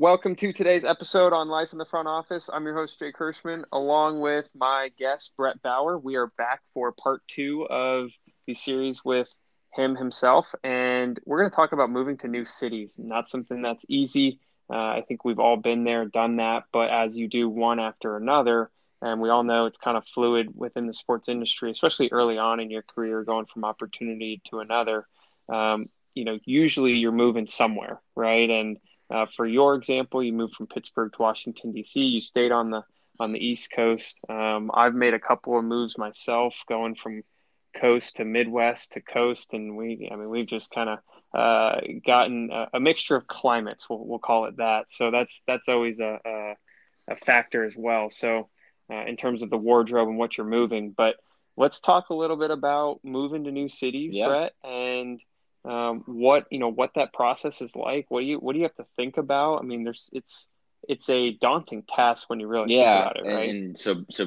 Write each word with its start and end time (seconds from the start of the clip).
Welcome 0.00 0.34
to 0.36 0.50
today's 0.50 0.82
episode 0.82 1.34
on 1.34 1.50
Life 1.50 1.72
in 1.72 1.78
the 1.78 1.84
Front 1.84 2.08
Office. 2.08 2.48
I'm 2.50 2.64
your 2.64 2.74
host, 2.74 2.98
Jake 2.98 3.18
Hirschman, 3.18 3.64
along 3.70 4.20
with 4.20 4.48
my 4.56 4.88
guest, 4.98 5.32
Brett 5.36 5.60
Bauer. 5.60 5.98
We 5.98 6.16
are 6.16 6.28
back 6.38 6.62
for 6.72 6.90
part 6.90 7.20
two 7.28 7.66
of 7.68 8.10
the 8.46 8.54
series 8.54 9.04
with 9.04 9.28
him 9.74 9.96
himself, 9.96 10.54
and 10.64 11.20
we're 11.26 11.40
going 11.40 11.50
to 11.50 11.54
talk 11.54 11.72
about 11.72 11.90
moving 11.90 12.16
to 12.16 12.28
new 12.28 12.46
cities. 12.46 12.94
Not 12.98 13.28
something 13.28 13.60
that's 13.60 13.84
easy. 13.90 14.40
Uh, 14.72 14.76
I 14.76 15.04
think 15.06 15.26
we've 15.26 15.38
all 15.38 15.58
been 15.58 15.84
there, 15.84 16.06
done 16.06 16.36
that, 16.36 16.62
but 16.72 16.88
as 16.88 17.14
you 17.14 17.28
do 17.28 17.50
one 17.50 17.78
after 17.78 18.16
another, 18.16 18.70
and 19.02 19.20
we 19.20 19.28
all 19.28 19.44
know 19.44 19.66
it's 19.66 19.76
kind 19.76 19.98
of 19.98 20.06
fluid 20.06 20.48
within 20.54 20.86
the 20.86 20.94
sports 20.94 21.28
industry, 21.28 21.70
especially 21.72 22.08
early 22.10 22.38
on 22.38 22.58
in 22.58 22.70
your 22.70 22.84
career, 22.84 23.22
going 23.22 23.44
from 23.44 23.66
opportunity 23.66 24.40
to 24.48 24.60
another. 24.60 25.06
Um, 25.52 25.90
you 26.14 26.24
know, 26.24 26.38
usually 26.46 26.92
you're 26.92 27.12
moving 27.12 27.46
somewhere, 27.46 28.00
right? 28.16 28.48
And 28.48 28.78
uh, 29.10 29.26
for 29.26 29.46
your 29.46 29.74
example, 29.74 30.22
you 30.22 30.32
moved 30.32 30.54
from 30.54 30.66
Pittsburgh 30.66 31.12
to 31.12 31.22
Washington 31.22 31.72
D.C. 31.72 32.00
You 32.00 32.20
stayed 32.20 32.52
on 32.52 32.70
the 32.70 32.82
on 33.18 33.32
the 33.32 33.38
East 33.38 33.70
Coast. 33.70 34.18
Um, 34.28 34.70
I've 34.72 34.94
made 34.94 35.14
a 35.14 35.20
couple 35.20 35.58
of 35.58 35.64
moves 35.64 35.98
myself, 35.98 36.64
going 36.68 36.94
from 36.94 37.22
coast 37.76 38.16
to 38.16 38.24
Midwest 38.24 38.92
to 38.92 39.00
coast, 39.00 39.48
and 39.52 39.76
we, 39.76 40.08
I 40.10 40.16
mean, 40.16 40.30
we've 40.30 40.46
just 40.46 40.70
kind 40.70 40.88
of 40.88 40.98
uh, 41.38 41.80
gotten 42.04 42.50
a, 42.50 42.68
a, 42.74 42.80
mixture 42.80 43.16
of 43.16 43.26
climates. 43.26 43.88
We'll, 43.88 44.04
we'll 44.04 44.18
call 44.18 44.46
it 44.46 44.56
that. 44.56 44.90
So 44.90 45.10
that's 45.10 45.42
that's 45.46 45.68
always 45.68 46.00
a, 46.00 46.18
a, 46.24 46.54
a 47.08 47.16
factor 47.16 47.64
as 47.64 47.74
well. 47.76 48.10
So 48.10 48.48
uh, 48.90 49.04
in 49.04 49.16
terms 49.16 49.42
of 49.42 49.50
the 49.50 49.58
wardrobe 49.58 50.08
and 50.08 50.18
what 50.18 50.36
you're 50.36 50.46
moving, 50.46 50.92
but 50.96 51.16
let's 51.56 51.80
talk 51.80 52.08
a 52.10 52.14
little 52.14 52.36
bit 52.36 52.50
about 52.50 53.00
moving 53.04 53.44
to 53.44 53.52
new 53.52 53.68
cities, 53.68 54.16
yeah. 54.16 54.26
Brett, 54.26 54.52
and 54.64 55.20
um, 55.64 56.02
what 56.06 56.46
you 56.50 56.58
know 56.58 56.70
what 56.70 56.94
that 56.94 57.12
process 57.12 57.60
is 57.60 57.74
like. 57.76 58.06
What 58.08 58.20
do 58.20 58.26
you 58.26 58.38
what 58.38 58.52
do 58.52 58.58
you 58.58 58.64
have 58.64 58.76
to 58.76 58.86
think 58.96 59.16
about? 59.16 59.58
I 59.58 59.62
mean, 59.62 59.84
there's 59.84 60.08
it's 60.12 60.48
it's 60.88 61.08
a 61.08 61.32
daunting 61.32 61.82
task 61.82 62.28
when 62.28 62.40
you 62.40 62.48
really 62.48 62.74
yeah, 62.74 63.08
think 63.08 63.16
about 63.16 63.26
it, 63.26 63.34
right? 63.34 63.50
And 63.50 63.76
so 63.76 64.04
so 64.10 64.24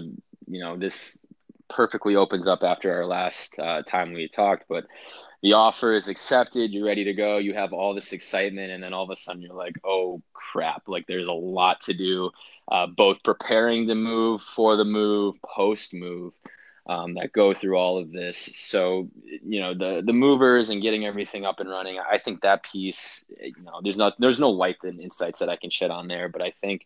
you 0.47 0.59
know 0.59 0.77
this 0.77 1.17
perfectly 1.69 2.15
opens 2.15 2.47
up 2.47 2.63
after 2.63 2.93
our 2.93 3.05
last 3.05 3.57
uh, 3.57 3.81
time 3.83 4.13
we 4.13 4.27
talked, 4.27 4.65
but 4.69 4.85
the 5.41 5.53
offer 5.53 5.93
is 5.93 6.07
accepted, 6.07 6.71
you're 6.71 6.85
ready 6.85 7.03
to 7.03 7.13
go, 7.13 7.37
you 7.37 7.53
have 7.53 7.73
all 7.73 7.93
this 7.93 8.13
excitement, 8.13 8.71
and 8.71 8.83
then 8.83 8.93
all 8.93 9.03
of 9.03 9.09
a 9.09 9.15
sudden 9.15 9.41
you're 9.41 9.55
like, 9.55 9.75
oh 9.83 10.21
crap, 10.33 10.83
like 10.87 11.05
there's 11.07 11.27
a 11.27 11.33
lot 11.33 11.81
to 11.81 11.93
do, 11.93 12.29
uh, 12.71 12.87
both 12.87 13.23
preparing 13.23 13.87
the 13.87 13.95
move, 13.95 14.41
for 14.41 14.77
the 14.77 14.85
move, 14.85 15.35
post 15.41 15.93
move 15.93 16.33
um, 16.85 17.13
that 17.15 17.31
go 17.31 17.53
through 17.53 17.77
all 17.77 17.97
of 17.97 18.11
this. 18.11 18.37
So, 18.37 19.09
you 19.25 19.61
know, 19.61 19.73
the 19.73 20.03
the 20.05 20.13
movers 20.13 20.69
and 20.69 20.81
getting 20.81 21.05
everything 21.05 21.45
up 21.45 21.59
and 21.59 21.69
running. 21.69 21.97
I 21.99 22.17
think 22.17 22.41
that 22.41 22.63
piece, 22.63 23.23
you 23.41 23.63
know, 23.63 23.79
there's 23.81 23.97
not 23.97 24.13
there's 24.19 24.39
no 24.39 24.49
light 24.49 24.77
and 24.83 24.99
insights 24.99 25.39
that 25.39 25.49
I 25.49 25.55
can 25.55 25.69
shed 25.69 25.91
on 25.91 26.07
there, 26.07 26.29
but 26.29 26.41
I 26.41 26.51
think 26.61 26.85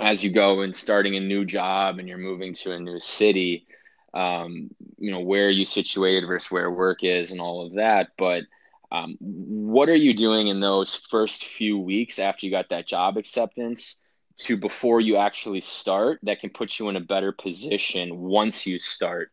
as 0.00 0.24
you 0.24 0.30
go 0.32 0.62
and 0.62 0.74
starting 0.74 1.16
a 1.16 1.20
new 1.20 1.44
job 1.44 1.98
and 1.98 2.08
you're 2.08 2.18
moving 2.18 2.54
to 2.54 2.72
a 2.72 2.80
new 2.80 2.98
city, 2.98 3.66
um, 4.12 4.70
you 4.98 5.10
know, 5.10 5.20
where 5.20 5.50
you 5.50 5.64
situated 5.64 6.26
versus 6.26 6.50
where 6.50 6.70
work 6.70 7.04
is 7.04 7.30
and 7.30 7.40
all 7.40 7.66
of 7.66 7.74
that, 7.74 8.08
but 8.18 8.42
um, 8.90 9.16
what 9.20 9.88
are 9.88 9.96
you 9.96 10.14
doing 10.14 10.48
in 10.48 10.60
those 10.60 10.94
first 10.94 11.44
few 11.44 11.78
weeks 11.78 12.18
after 12.18 12.46
you 12.46 12.52
got 12.52 12.68
that 12.70 12.86
job 12.86 13.16
acceptance 13.16 13.96
to 14.36 14.56
before 14.56 15.00
you 15.00 15.16
actually 15.16 15.60
start 15.60 16.18
that 16.22 16.40
can 16.40 16.50
put 16.50 16.78
you 16.78 16.88
in 16.88 16.96
a 16.96 17.00
better 17.00 17.32
position 17.32 18.18
once 18.18 18.66
you 18.66 18.78
start 18.78 19.30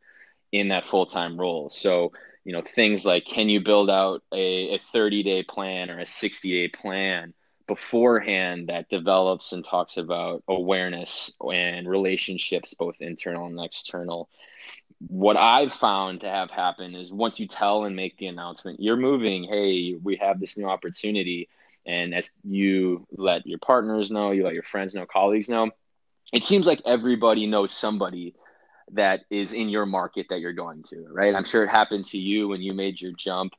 in 0.51 0.67
that 0.69 0.85
full-time 0.85 1.39
role. 1.39 1.69
So 1.69 2.11
you 2.43 2.53
know 2.53 2.61
things 2.61 3.05
like 3.05 3.25
can 3.25 3.49
you 3.49 3.61
build 3.61 3.89
out 3.89 4.23
a, 4.33 4.75
a 4.75 4.79
30 4.91 5.23
day 5.23 5.43
plan 5.43 5.89
or 5.89 5.99
a 5.99 6.05
60 6.05 6.49
day 6.49 6.67
plan 6.69 7.33
beforehand 7.67 8.67
that 8.67 8.89
develops 8.89 9.53
and 9.53 9.63
talks 9.63 9.97
about 9.97 10.43
awareness 10.47 11.31
and 11.53 11.87
relationships 11.87 12.73
both 12.73 12.95
internal 12.99 13.45
and 13.45 13.59
external? 13.59 14.29
What 15.07 15.37
i've 15.37 15.73
found 15.73 16.21
to 16.21 16.29
have 16.29 16.51
happen 16.51 16.95
is 16.95 17.11
once 17.11 17.39
you 17.39 17.47
tell 17.47 17.85
and 17.85 17.95
make 17.95 18.17
the 18.17 18.27
announcement 18.27 18.79
you're 18.79 18.97
moving 18.97 19.43
hey 19.43 19.95
we 20.01 20.17
have 20.17 20.39
this 20.39 20.57
new 20.57 20.67
opportunity 20.67 21.49
and 21.85 22.13
as 22.13 22.29
you 22.43 23.07
let 23.11 23.45
your 23.45 23.59
partners 23.59 24.11
know, 24.11 24.31
you 24.31 24.43
let 24.43 24.53
your 24.53 24.63
friends 24.63 24.93
know, 24.93 25.05
colleagues 25.05 25.49
know, 25.49 25.71
it 26.31 26.43
seems 26.43 26.65
like 26.65 26.81
everybody 26.85 27.47
knows 27.47 27.71
somebody 27.71 28.35
that 28.93 29.21
is 29.29 29.53
in 29.53 29.69
your 29.69 29.85
market 29.85 30.27
that 30.29 30.39
you're 30.39 30.53
going 30.53 30.83
to, 30.83 31.07
right? 31.11 31.33
I'm 31.33 31.43
sure 31.43 31.63
it 31.63 31.69
happened 31.69 32.05
to 32.07 32.17
you 32.17 32.47
when 32.47 32.61
you 32.61 32.73
made 32.73 32.99
your 32.99 33.13
jump. 33.13 33.53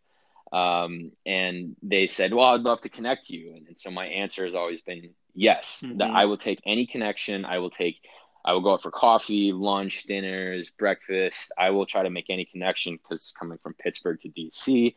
Um, 0.53 1.13
and 1.25 1.77
they 1.83 2.07
said, 2.07 2.35
Well, 2.35 2.47
I'd 2.47 2.61
love 2.61 2.83
to 2.83 2.91
connect 2.91 3.31
you. 3.31 3.55
And, 3.57 3.67
and 3.69 3.79
so 3.79 3.91
my 3.91 4.07
answer 4.07 4.45
has 4.45 4.55
always 4.55 4.83
been 4.83 5.11
yes, 5.35 5.83
mm-hmm. 5.85 5.99
that 5.99 6.11
I 6.11 6.27
will 6.27 6.37
take 6.37 6.61
any 6.67 6.87
connection. 6.87 7.47
I 7.47 7.59
will 7.59 7.71
take, 7.71 7.97
I 8.45 8.53
will 8.53 8.61
go 8.61 8.75
out 8.75 8.83
for 8.83 8.91
coffee, 8.91 9.53
lunch, 9.53 10.05
dinners, 10.05 10.71
breakfast. 10.71 11.53
I 11.59 11.71
will 11.71 11.87
try 11.87 12.03
to 12.03 12.11
make 12.11 12.27
any 12.29 12.45
connection 12.45 12.99
because 13.03 13.33
coming 13.39 13.59
from 13.63 13.75
Pittsburgh 13.75 14.21
to 14.21 14.29
DC, 14.29 14.95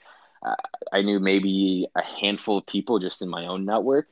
I 0.91 1.01
knew 1.01 1.19
maybe 1.19 1.87
a 1.95 2.03
handful 2.03 2.57
of 2.57 2.65
people 2.65 2.99
just 2.99 3.21
in 3.21 3.29
my 3.29 3.47
own 3.47 3.65
network, 3.65 4.07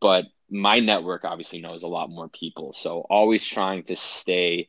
but 0.00 0.26
my 0.50 0.78
network 0.78 1.24
obviously 1.24 1.60
knows 1.60 1.82
a 1.82 1.88
lot 1.88 2.10
more 2.10 2.28
people. 2.28 2.72
So 2.72 3.06
always 3.10 3.44
trying 3.44 3.84
to 3.84 3.96
stay 3.96 4.68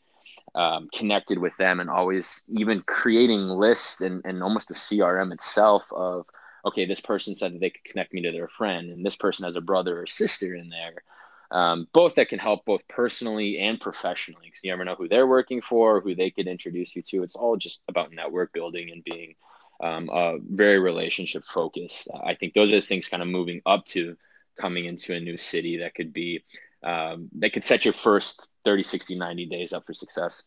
um, 0.56 0.90
connected 0.94 1.38
with 1.38 1.56
them 1.58 1.80
and 1.80 1.90
always 1.90 2.44
even 2.48 2.82
creating 2.82 3.48
lists 3.48 4.02
and, 4.02 4.22
and 4.26 4.42
almost 4.44 4.72
a 4.72 4.76
CRM 4.76 5.34
itself 5.34 5.86
of, 5.92 6.26
okay, 6.66 6.86
this 6.86 7.02
person 7.02 7.36
said 7.36 7.54
that 7.54 7.60
they 7.60 7.70
could 7.70 7.84
connect 7.84 8.14
me 8.14 8.22
to 8.22 8.32
their 8.32 8.48
friend 8.48 8.90
and 8.90 9.06
this 9.06 9.16
person 9.16 9.46
has 9.46 9.56
a 9.56 9.62
brother 9.62 10.02
or 10.02 10.08
sister 10.08 10.56
in 10.56 10.70
there. 10.70 11.04
Um, 11.52 11.88
both 11.94 12.16
that 12.16 12.30
can 12.30 12.40
help 12.40 12.66
both 12.66 12.82
personally 12.88 13.60
and 13.60 13.80
professionally 13.80 14.46
because 14.46 14.62
you 14.64 14.72
never 14.72 14.86
know 14.86 14.96
who 14.96 15.08
they're 15.08 15.28
working 15.28 15.62
for, 15.62 16.02
who 16.02 16.16
they 16.16 16.32
could 16.32 16.48
introduce 16.48 16.96
you 16.96 17.04
to. 17.04 17.22
It's 17.24 17.36
all 17.36 17.58
just 17.58 17.84
about 17.88 18.12
network 18.12 18.54
building 18.54 18.90
and 18.92 19.04
being– 19.04 19.36
um, 19.82 20.10
uh, 20.10 20.34
very 20.38 20.80
relationship 20.80 21.46
focused. 21.46 22.08
I 22.24 22.36
think 22.36 22.54
those 22.54 22.72
are 22.72 22.80
the 22.80 22.86
things 22.86 23.08
kind 23.08 23.24
of 23.24 23.30
moving 23.30 23.62
up 23.66 23.86
to 23.88 24.16
coming 24.60 24.86
into 24.86 25.14
a 25.14 25.20
new 25.20 25.38
city 25.38 25.78
that 25.78 25.96
could 25.96 26.14
be 26.14 26.44
um, 26.84 27.30
that 27.40 27.54
could 27.54 27.64
set 27.64 27.86
your 27.86 27.94
first 27.94 28.48
30 28.66 28.84
60 28.84 29.16
90 29.16 29.46
days 29.46 29.74
up 29.74 29.86
for 29.86 29.94
success 29.94 30.44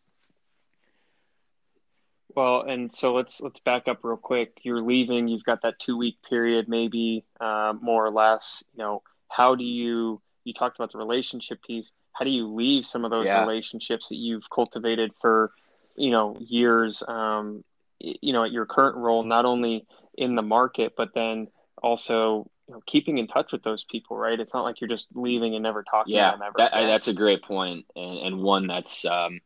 well 2.35 2.63
and 2.63 2.93
so 2.93 3.15
let's 3.15 3.41
let's 3.41 3.61
back 3.61 3.89
up 3.89 4.01
real 4.03 4.17
quick 4.17 4.59
you're 4.63 4.83
leaving 4.83 5.29
you've 5.29 5.45
got 5.45 5.63
that 5.63 5.79
two 5.79 5.97
week 5.97 6.17
period 6.29 6.69
maybe 6.69 7.25
uh, 7.41 7.73
more 7.81 8.05
or 8.05 8.11
less 8.11 8.63
you 8.75 8.83
know 8.83 9.03
how 9.29 9.55
do 9.55 9.65
you 9.65 10.21
you 10.45 10.53
talked 10.53 10.77
about 10.77 10.93
the 10.93 10.99
relationship 10.99 11.63
piece 11.63 11.93
how 12.13 12.25
do 12.25 12.31
you 12.31 12.47
leave 12.47 12.87
some 12.87 13.05
of 13.05 13.11
those 13.11 13.27
yeah. 13.27 13.41
relationships 13.41 14.09
that 14.09 14.17
you've 14.17 14.49
cultivated 14.51 15.13
for 15.21 15.53
you 15.97 16.11
know 16.11 16.37
years 16.39 17.03
um, 17.09 17.65
you 17.99 18.33
know, 18.33 18.45
at 18.45 18.53
your 18.53 18.67
current 18.67 18.97
role, 18.97 19.23
not 19.23 19.45
only 19.45 19.87
in 20.17 20.35
the 20.35 20.43
market, 20.43 20.95
but 20.97 21.15
then 21.15 21.49
also 21.83 22.51
you 22.69 22.75
know, 22.75 22.83
keeping 22.87 23.19
in 23.19 23.27
touch 23.27 23.53
with 23.53 23.63
those 23.63 23.85
people, 23.85 24.17
right? 24.17 24.39
It's 24.39 24.53
not 24.53 24.63
like 24.63 24.81
you're 24.81 24.89
just 24.89 25.09
leaving 25.15 25.55
and 25.55 25.63
never 25.63 25.83
talking 25.83 26.15
yeah, 26.15 26.33
to 26.33 26.39
them 26.39 26.43
ever. 26.43 26.55
That, 26.59 26.73
that's 26.73 27.09
a 27.09 27.15
great 27.15 27.43
point, 27.43 27.87
and, 27.95 28.19
and 28.19 28.43
one 28.43 28.67
that's 28.67 29.05
um, 29.05 29.41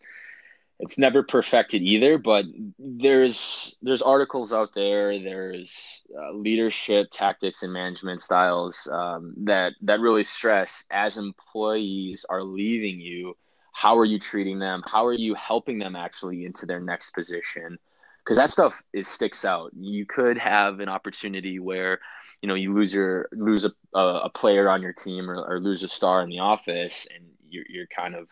it's 0.79 0.97
never 0.97 1.23
perfected 1.23 1.83
either. 1.83 2.17
But 2.17 2.47
there's 2.79 3.77
there's 3.83 4.03
articles 4.03 4.53
out 4.53 4.71
there, 4.75 5.19
there's 5.19 6.03
uh, 6.19 6.33
leadership 6.33 7.09
tactics 7.11 7.63
and 7.63 7.73
management 7.73 8.21
styles 8.21 8.89
um, 8.91 9.35
that 9.45 9.75
that 9.83 10.01
really 10.01 10.25
stress 10.25 10.85
as 10.91 11.19
employees 11.19 12.25
are 12.29 12.43
leaving 12.43 13.01
you. 13.01 13.37
How 13.73 13.99
are 13.99 14.05
you 14.05 14.19
treating 14.19 14.59
them? 14.59 14.83
How 14.85 15.07
are 15.07 15.13
you 15.13 15.35
helping 15.35 15.79
them 15.79 15.95
actually 15.95 16.45
into 16.45 16.67
their 16.67 16.81
next 16.81 17.13
position? 17.13 17.79
Because 18.25 18.37
that 18.37 18.51
stuff 18.51 18.83
is 18.93 19.09
sticks 19.09 19.45
out. 19.45 19.73
You 19.75 20.07
could 20.07 20.39
have 20.39 20.81
an 20.81 20.89
opportunity 20.89 21.59
where 21.59 22.01
you 22.43 22.49
know 22.49 22.55
you 22.55 22.75
lose 22.75 22.93
your 22.93 23.29
lose 23.33 23.65
a, 23.65 23.73
a 23.99 24.31
player 24.31 24.69
on 24.69 24.83
your 24.83 24.93
team 24.93 25.31
or, 25.31 25.43
or 25.43 25.61
lose 25.61 25.83
a 25.83 25.89
star 25.89 26.23
in 26.23 26.31
the 26.31 26.41
office, 26.41 27.07
and 27.15 27.25
you're 27.49 27.65
you're 27.69 27.87
kind 27.87 28.15
of 28.15 28.29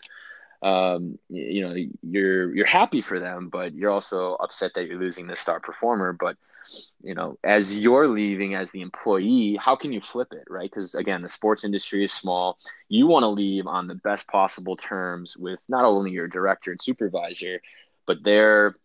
um, 0.62 1.19
you 1.29 1.67
know 1.67 1.75
you're 2.02 2.55
you're 2.55 2.67
happy 2.67 3.00
for 3.00 3.19
them, 3.19 3.49
but 3.49 3.75
you're 3.75 3.90
also 3.90 4.35
upset 4.35 4.73
that 4.75 4.87
you're 4.87 4.99
losing 4.99 5.26
this 5.26 5.40
star 5.40 5.61
performer. 5.61 6.12
But 6.12 6.37
you 7.02 7.14
know, 7.14 7.38
as 7.44 7.75
you're 7.75 8.08
leaving 8.08 8.55
as 8.55 8.70
the 8.70 8.82
employee, 8.82 9.56
how 9.61 9.76
can 9.76 9.93
you 9.93 10.00
flip 10.00 10.32
it, 10.32 10.44
right? 10.49 10.70
Because 10.70 10.94
again, 10.94 11.23
the 11.23 11.29
sports 11.29 11.64
industry 11.64 12.05
is 12.05 12.12
small. 12.12 12.58
You 12.88 13.06
want 13.06 13.23
to 13.23 13.29
leave 13.29 13.67
on 13.67 13.87
the 13.87 13.94
best 13.94 14.26
possible 14.29 14.76
terms 14.76 15.37
with 15.37 15.61
not 15.69 15.85
only 15.85 16.11
your 16.11 16.29
director 16.29 16.70
and 16.73 16.82
supervisor, 16.82 17.61
but 18.06 18.23
their 18.25 18.76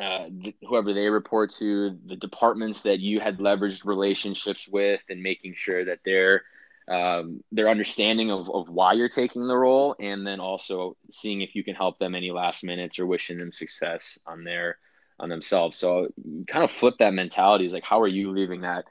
uh, 0.00 0.26
whoever 0.66 0.92
they 0.92 1.08
report 1.08 1.50
to, 1.54 1.98
the 2.06 2.16
departments 2.16 2.82
that 2.82 3.00
you 3.00 3.20
had 3.20 3.38
leveraged 3.38 3.84
relationships 3.84 4.68
with, 4.68 5.00
and 5.08 5.22
making 5.22 5.54
sure 5.54 5.84
that 5.84 6.00
they're 6.04 6.42
um, 6.88 7.42
their 7.50 7.68
understanding 7.68 8.30
of, 8.30 8.48
of 8.48 8.68
why 8.68 8.92
you're 8.92 9.08
taking 9.08 9.46
the 9.48 9.56
role, 9.56 9.96
and 9.98 10.26
then 10.26 10.38
also 10.38 10.96
seeing 11.10 11.40
if 11.40 11.54
you 11.54 11.64
can 11.64 11.74
help 11.74 11.98
them 11.98 12.14
any 12.14 12.30
last 12.30 12.62
minutes 12.62 12.98
or 12.98 13.06
wishing 13.06 13.38
them 13.38 13.50
success 13.50 14.18
on 14.26 14.44
their 14.44 14.78
on 15.18 15.28
themselves. 15.28 15.76
So 15.76 16.08
kind 16.46 16.62
of 16.62 16.70
flip 16.70 16.96
that 16.98 17.14
mentality 17.14 17.64
is 17.64 17.72
like, 17.72 17.84
how 17.84 18.00
are 18.02 18.08
you 18.08 18.30
leaving 18.30 18.60
that 18.60 18.84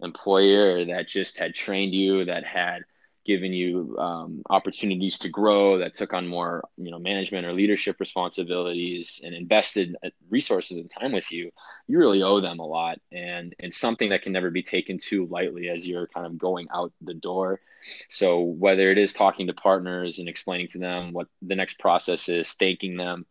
employer 0.00 0.84
that 0.84 1.08
just 1.08 1.38
had 1.38 1.54
trained 1.54 1.94
you, 1.94 2.24
that 2.26 2.44
had 2.44 2.82
given 3.24 3.52
you 3.52 3.96
um, 3.98 4.42
opportunities 4.48 5.18
to 5.18 5.28
grow, 5.28 5.78
that 5.78 5.94
took 5.94 6.12
on 6.12 6.26
more, 6.26 6.64
you 6.76 6.90
know, 6.90 6.98
management 6.98 7.46
or 7.46 7.52
leadership 7.52 8.00
responsibilities, 8.00 9.20
and 9.22 9.34
invested 9.34 9.96
uh, 10.04 10.08
resources 10.30 10.78
and 10.78 10.90
time 10.90 11.12
with 11.12 11.30
you, 11.30 11.50
you 11.86 11.98
really 11.98 12.22
owe 12.22 12.40
them 12.40 12.58
a 12.58 12.66
lot, 12.66 12.98
and 13.12 13.54
it's 13.58 13.76
something 13.76 14.10
that 14.10 14.22
can 14.22 14.32
never 14.32 14.50
be 14.50 14.62
taken 14.62 14.98
too 14.98 15.26
lightly 15.26 15.68
as 15.68 15.86
you're 15.86 16.06
kind 16.06 16.26
of 16.26 16.38
going 16.38 16.68
out 16.72 16.92
the 17.02 17.14
door. 17.14 17.60
So 18.08 18.40
whether 18.40 18.90
it 18.90 18.98
is 18.98 19.12
talking 19.12 19.46
to 19.46 19.54
partners 19.54 20.18
and 20.18 20.28
explaining 20.28 20.68
to 20.68 20.78
them 20.78 21.12
what 21.12 21.28
the 21.42 21.56
next 21.56 21.78
process 21.78 22.28
is, 22.28 22.52
thanking 22.52 22.96
them, 22.96 23.26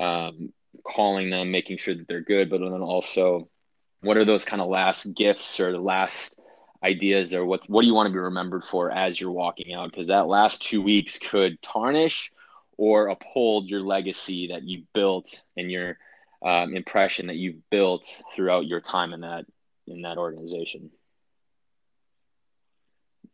um, 0.00 0.52
calling 0.84 1.30
them, 1.30 1.50
making 1.50 1.78
sure 1.78 1.94
that 1.94 2.08
they're 2.08 2.20
good, 2.20 2.50
but 2.50 2.60
then 2.60 2.72
also 2.82 3.48
what 4.02 4.16
are 4.16 4.24
those 4.24 4.44
kind 4.44 4.62
of 4.62 4.68
last 4.68 5.14
gifts 5.14 5.60
or 5.60 5.72
the 5.72 5.78
last 5.78 6.39
ideas 6.82 7.34
or 7.34 7.44
what 7.44 7.68
what 7.68 7.82
do 7.82 7.86
you 7.86 7.94
want 7.94 8.06
to 8.06 8.12
be 8.12 8.18
remembered 8.18 8.64
for 8.64 8.90
as 8.90 9.20
you're 9.20 9.30
walking 9.30 9.74
out 9.74 9.90
because 9.90 10.06
that 10.06 10.26
last 10.26 10.62
two 10.62 10.80
weeks 10.80 11.18
could 11.18 11.60
tarnish 11.60 12.32
or 12.78 13.08
uphold 13.08 13.68
your 13.68 13.82
legacy 13.82 14.48
that 14.48 14.62
you 14.62 14.84
built 14.94 15.42
and 15.56 15.70
your 15.70 15.98
um, 16.42 16.74
impression 16.74 17.26
that 17.26 17.36
you've 17.36 17.68
built 17.68 18.06
throughout 18.34 18.66
your 18.66 18.80
time 18.80 19.12
in 19.12 19.20
that 19.20 19.44
in 19.86 20.02
that 20.02 20.16
organization 20.16 20.90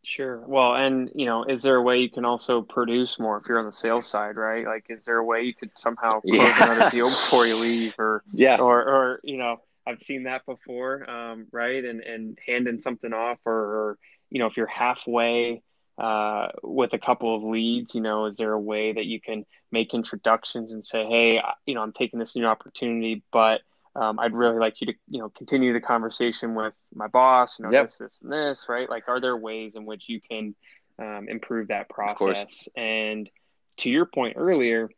Sure. 0.07 0.41
Well, 0.47 0.77
and 0.77 1.11
you 1.17 1.27
know, 1.27 1.43
is 1.43 1.63
there 1.63 1.75
a 1.75 1.83
way 1.83 1.99
you 1.99 2.09
can 2.09 2.25
also 2.25 2.63
produce 2.63 3.19
more 3.19 3.39
if 3.39 3.49
you're 3.49 3.59
on 3.59 3.67
the 3.67 3.73
sales 3.73 4.07
side, 4.07 4.39
right? 4.39 4.65
Like, 4.65 4.87
is 4.89 5.05
there 5.05 5.19
a 5.19 5.25
way 5.25 5.43
you 5.43 5.53
could 5.53 5.77
somehow 5.77 6.21
close 6.21 6.37
yeah. 6.37 6.63
another 6.63 6.91
deal 6.91 7.07
before 7.07 7.45
you 7.45 7.57
leave, 7.57 7.97
or 7.99 8.23
yeah, 8.33 8.59
or 8.59 8.79
or 8.85 9.21
you 9.25 9.37
know, 9.37 9.61
I've 9.87 10.03
seen 10.03 10.25
that 10.25 10.45
before, 10.47 11.09
um, 11.09 11.47
right? 11.53 11.85
And 11.85 12.01
and 12.01 12.39
handing 12.47 12.81
something 12.81 13.13
off, 13.13 13.39
or, 13.45 13.53
or 13.55 13.99
you 14.31 14.41
know, 14.41 14.47
if 14.47 14.57
you're 14.57 14.67
halfway 14.67 15.63
uh, 15.99 16.49
with 16.63 16.93
a 16.93 16.99
couple 16.99 17.35
of 17.35 17.43
leads, 17.43 17.95
you 17.95 18.01
know, 18.01 18.27
is 18.27 18.37
there 18.37 18.53
a 18.53 18.61
way 18.61 18.93
that 18.93 19.07
you 19.07 19.21
can 19.21 19.47
make 19.71 19.95
introductions 19.95 20.73
and 20.73 20.85
say, 20.85 21.07
hey, 21.07 21.41
you 21.65 21.75
know, 21.75 21.83
I'm 21.83 21.93
taking 21.93 22.19
this 22.19 22.37
new 22.37 22.45
opportunity, 22.45 23.23
but 23.33 23.63
um, 23.95 24.19
I'd 24.19 24.35
really 24.35 24.59
like 24.59 24.81
you 24.81 24.89
to, 24.89 24.95
you 25.09 25.21
know, 25.21 25.31
continue 25.31 25.73
the 25.73 25.81
conversation 25.81 26.55
with 26.55 26.75
my 26.95 27.07
boss, 27.07 27.59
you 27.59 27.65
know, 27.65 27.71
yep. 27.71 27.89
this, 27.89 27.97
this, 27.99 28.19
and 28.23 28.33
this, 28.33 28.67
right? 28.69 28.91
Like, 28.91 29.09
are 29.09 29.21
there 29.21 29.37
ways 29.37 29.75
in 29.75 29.87
which 29.87 30.09
you 30.09 30.21
can 30.21 30.55
um, 30.99 31.29
improve 31.29 31.69
that 31.69 31.89
process? 31.89 32.69
And 32.77 33.31
to 33.79 33.89
your 33.89 34.05
point 34.05 34.35
earlier, 34.37 34.91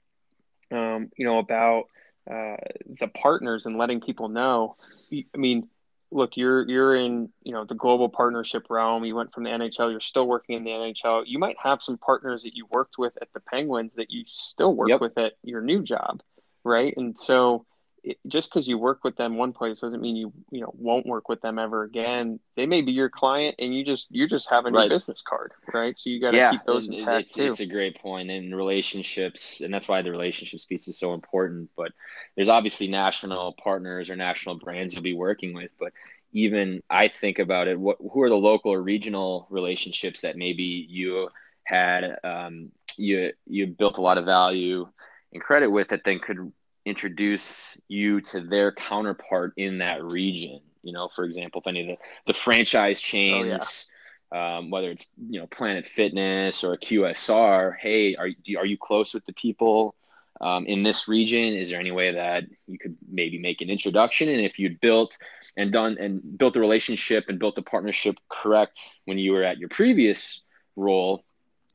um, 0.73 1.11
you 1.17 1.25
know, 1.25 1.39
about 1.39 1.85
uh, 2.31 2.57
the 3.01 3.09
partners 3.09 3.67
and 3.67 3.77
letting 3.77 4.01
people 4.01 4.29
know. 4.29 4.77
I 5.13 5.37
mean, 5.37 5.69
look, 6.11 6.37
you're 6.37 6.69
you're 6.69 6.95
in 6.95 7.31
you 7.43 7.53
know 7.53 7.65
the 7.65 7.75
global 7.75 8.09
partnership 8.09 8.67
realm. 8.71 9.05
You 9.05 9.17
went 9.17 9.33
from 9.33 9.45
the 9.45 9.51
NHL. 9.51 9.91
You're 9.91 10.01
still 10.01 10.27
working 10.27 10.57
in 10.57 10.65
the 10.65 10.71
NHL. 10.71 11.25
You 11.27 11.39
might 11.39 11.57
have 11.63 11.83
some 11.83 11.99
partners 11.99 12.43
that 12.43 12.55
you 12.55 12.67
worked 12.71 12.99
with 12.99 13.17
at 13.21 13.29
the 13.33 13.41
Penguins 13.41 13.95
that 13.95 14.11
you 14.11 14.25
still 14.27 14.75
work 14.75 14.89
yep. 14.89 15.01
with 15.01 15.17
at 15.19 15.35
your 15.43 15.61
new 15.61 15.83
job, 15.83 16.23
right? 16.65 16.95
And 16.97 17.17
so 17.17 17.67
it, 18.03 18.19
just 18.27 18.51
because 18.51 18.69
you 18.69 18.79
work 18.79 19.05
with 19.05 19.17
them 19.17 19.37
one 19.37 19.53
place 19.53 19.81
doesn't 19.81 20.01
mean 20.01 20.17
you 20.17 20.33
you 20.51 20.61
know 20.61 20.73
won't 20.77 21.07
work 21.07 21.29
with 21.29 21.41
them 21.41 21.59
ever 21.59 21.83
again. 21.83 22.41
They 22.57 22.67
may 22.67 22.83
be 22.83 22.93
your 22.93 23.09
client, 23.09 23.57
and 23.59 23.75
you 23.75 23.85
just 23.85 24.07
you 24.11 24.29
just 24.29 24.49
have 24.51 24.67
a 24.67 24.71
new 24.71 24.79
right. 24.79 24.89
business 24.89 25.23
card, 25.23 25.53
right? 25.73 25.97
So 25.99 26.11
you 26.11 26.21
got 26.21 26.33
to 26.33 26.37
yeah, 26.37 26.51
keep 26.51 26.65
those 26.67 26.89
intact 26.89 27.27
it's, 27.27 27.35
too. 27.35 27.45
It's 27.45 27.61
a 27.61 27.67
great 27.67 28.01
point 28.01 28.31
in 28.31 28.55
relationships, 28.55 29.61
and 29.61 29.73
that's 29.73 29.89
why 29.89 30.03
the 30.03 30.11
relationships 30.11 30.65
piece 30.65 30.89
is 30.89 30.99
so 30.99 31.15
important. 31.15 31.71
But 31.77 31.93
there's 32.37 32.49
obviously 32.49 32.89
national 32.89 33.55
partners 33.63 34.11
or 34.11 34.17
national 34.17 34.59
brands 34.59 34.95
you'll 34.95 35.03
be 35.03 35.15
working 35.15 35.55
with, 35.55 35.71
but 35.79 35.93
even 36.33 36.83
I 36.91 37.09
think 37.09 37.39
about 37.39 37.69
it, 37.69 37.79
what 37.79 37.99
who 37.99 38.23
are 38.23 38.29
the 38.29 38.37
local 38.37 38.73
or 38.73 38.83
regional 38.83 39.47
relationships 39.51 40.23
that 40.23 40.37
maybe 40.37 40.87
you 40.89 41.29
had 41.65 42.17
um, 42.25 42.71
you 42.97 43.33
you 43.47 43.67
built 43.67 43.99
a 43.99 44.03
lot 44.03 44.19
of 44.19 44.25
value 44.25 44.89
and 45.33 45.43
credit 45.43 45.69
with 45.69 45.89
that 45.89 46.05
then 46.05 46.19
could 46.19 46.53
introduce 46.89 47.77
you 47.89 48.21
to 48.21 48.41
their 48.41 48.73
counterpart 48.73 49.53
in 49.57 49.79
that 49.79 50.03
region. 50.05 50.61
You 50.83 50.93
know, 50.93 51.09
for 51.15 51.25
example, 51.25 51.61
if 51.61 51.67
any 51.67 51.83
of 51.83 51.87
the, 51.87 51.97
the 52.27 52.33
franchise 52.33 53.01
chains, 53.01 53.87
oh, 54.33 54.37
yeah. 54.37 54.59
um, 54.59 54.71
whether 54.71 54.91
it's 54.91 55.05
you 55.29 55.41
know 55.41 55.47
Planet 55.47 55.87
Fitness 55.87 56.65
or 56.65 56.77
QSR, 56.77 57.75
hey, 57.79 58.15
are 58.17 58.29
are 58.59 58.67
you 58.67 58.79
close 58.79 59.15
with 59.15 59.27
the 59.27 59.33
people 59.33 59.95
um, 60.41 60.67
in 60.67 60.83
this 60.83 61.09
region? 61.09 61.55
Is 61.55 61.71
there 61.71 61.81
any 61.81 61.91
way 61.91 62.13
that 62.13 62.45
you 62.67 62.79
could 62.79 62.97
maybe 63.11 63.39
make 63.39 63.61
an 63.61 63.71
introduction? 63.71 64.29
And 64.29 64.41
if 64.41 64.59
you'd 64.59 64.81
built 64.81 65.17
and 65.57 65.73
done 65.73 65.99
and 65.99 66.39
built 66.39 66.55
the 66.55 66.61
relationship 66.61 67.25
and 67.29 67.39
built 67.39 67.57
the 67.57 67.63
partnership 67.63 68.17
correct 68.29 68.81
when 69.05 69.19
you 69.19 69.33
were 69.33 69.45
at 69.45 69.59
your 69.59 69.69
previous 69.69 70.41
role 70.77 71.25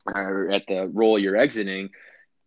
or 0.06 0.50
at 0.50 0.66
the 0.66 0.88
role 0.92 1.18
you're 1.18 1.36
exiting, 1.36 1.90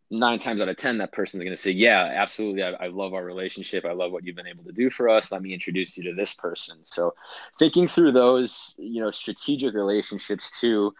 nine 0.10 0.40
times 0.40 0.62
out 0.62 0.70
of 0.70 0.78
ten 0.78 0.98
that 0.98 1.12
person's 1.12 1.44
going 1.44 1.56
to 1.56 1.62
say 1.62 1.72
yeah 1.72 2.12
absolutely 2.16 2.64
I, 2.64 2.72
I, 2.72 2.88
love 2.88 3.14
our 3.14 3.26
relationship. 3.26 3.86
I 3.86 3.92
love 3.92 4.12
what 4.12 4.26
you've 4.26 4.36
been 4.36 4.48
able 4.48 4.64
to 4.64 4.72
do 4.72 4.90
for 4.90 5.10
us. 5.10 5.32
Let 5.32 5.42
me 5.42 5.54
introduce 5.54 5.98
you 5.98 6.04
to 6.04 6.14
this 6.14 6.34
person. 6.34 6.78
So 6.84 7.14
thinking 7.60 7.88
through 7.88 8.14
those 8.14 8.74
you 8.78 9.02
know 9.02 9.12
strategic 9.12 9.74
relationships 9.74 10.60
too 10.60 10.94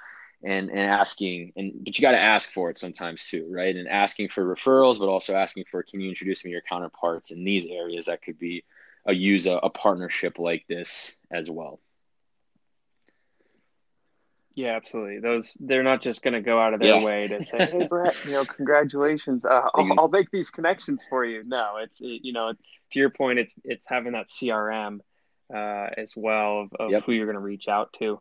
and 0.44 0.70
and 0.70 0.80
asking 0.80 1.54
and 1.56 1.72
but 1.84 1.98
you 1.98 2.02
got 2.02 2.12
to 2.12 2.20
ask 2.20 2.52
for 2.52 2.70
it 2.70 2.78
sometimes 2.78 3.24
too 3.26 3.48
right? 3.50 3.76
And 3.76 3.88
asking 3.88 4.30
for 4.30 4.44
referrals 4.44 5.00
but 5.00 5.08
also 5.08 5.36
asking 5.36 5.66
for 5.72 5.84
can 5.84 6.02
you 6.02 6.10
introduce 6.10 6.44
me 6.44 6.50
to 6.50 6.54
your 6.54 6.62
counterparts 6.62 7.32
in 7.32 7.44
these 7.44 7.66
areas 7.66 8.06
that 8.06 8.22
could 8.22 8.38
be 8.38 8.64
a 9.06 9.14
use 9.14 9.46
a, 9.46 9.54
a 9.54 9.70
partnership 9.70 10.38
like 10.38 10.66
this 10.68 11.16
as 11.32 11.50
well 11.50 11.80
yeah, 14.58 14.76
absolutely. 14.76 15.20
Those 15.20 15.56
they're 15.60 15.84
not 15.84 16.02
just 16.02 16.24
going 16.24 16.34
to 16.34 16.42
go 16.42 16.60
out 16.60 16.74
of 16.74 16.80
their 16.80 16.96
yeah. 16.96 17.04
way 17.04 17.28
to 17.28 17.44
say, 17.44 17.66
"Hey, 17.66 17.86
Brett, 17.86 18.16
you 18.26 18.32
know, 18.32 18.44
congratulations. 18.44 19.46
Uh, 19.46 19.62
I'll, 19.76 20.00
I'll, 20.00 20.08
make 20.08 20.32
these 20.32 20.50
connections 20.50 21.04
for 21.08 21.24
you." 21.24 21.44
No, 21.46 21.76
it's 21.80 22.02
it, 22.02 22.22
you 22.24 22.34
know, 22.34 22.54
to 22.54 23.00
your 23.00 23.12
point, 23.12 23.38
it's 23.38 23.54
it's 23.64 23.86
having 23.88 24.14
that 24.14 24.30
CRM 24.30 25.02
uh, 25.54 25.90
as 25.96 26.14
well 26.16 26.62
of, 26.62 26.74
of 26.80 26.90
yep. 26.90 27.04
who 27.06 27.12
you're 27.12 27.28
going 27.28 27.36
to 27.36 27.40
reach 27.40 27.68
out 27.68 27.94
to. 28.00 28.20